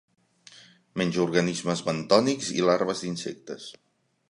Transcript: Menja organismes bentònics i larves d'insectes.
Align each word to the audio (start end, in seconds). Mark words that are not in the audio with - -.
Menja 1.01 1.21
organismes 1.25 1.85
bentònics 1.89 2.51
i 2.61 2.67
larves 2.71 3.07
d'insectes. 3.07 3.71